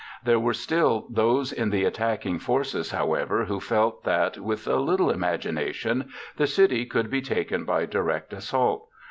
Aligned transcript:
There 0.23 0.39
were 0.39 0.55
still 0.55 1.05
those 1.11 1.53
in 1.53 1.69
the 1.69 1.83
attacking 1.85 2.39
forces, 2.39 2.89
however, 2.89 3.45
who 3.45 3.59
felt 3.59 4.03
that, 4.03 4.39
with 4.39 4.65
a 4.65 4.77
little 4.77 5.11
imagination, 5.11 6.09
the 6.37 6.47
city 6.47 6.87
could 6.87 7.11
be 7.11 7.21
taken 7.21 7.65
by 7.65 7.85
direct 7.85 8.33
assault. 8.33 8.87